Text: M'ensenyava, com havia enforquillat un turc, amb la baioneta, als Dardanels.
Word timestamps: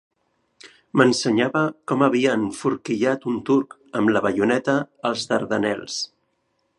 M'ensenyava, 0.99 1.61
com 1.91 2.05
havia 2.07 2.33
enforquillat 2.45 3.29
un 3.33 3.37
turc, 3.51 3.77
amb 4.01 4.15
la 4.15 4.25
baioneta, 4.29 4.79
als 5.11 5.29
Dardanels. 5.33 6.01